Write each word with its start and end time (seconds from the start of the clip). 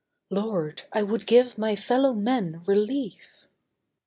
Lord, 0.31 0.81
I 0.91 1.03
would 1.03 1.27
give 1.27 1.59
my 1.59 1.75
fellow 1.75 2.11
men 2.11 2.63
relief. 2.65 3.45